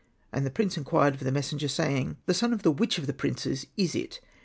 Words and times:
And 0.33 0.47
the 0.47 0.49
prince 0.49 0.77
inquired 0.77 1.13
of 1.13 1.19
the 1.19 1.31
messenger, 1.31 1.67
saying," 1.67 2.17
The 2.25 2.33
son 2.33 2.53
of 2.53 2.65
which 2.65 2.97
of 2.97 3.05
the 3.05 3.13
princes 3.13 3.67
is 3.77 3.93
it 3.93 4.19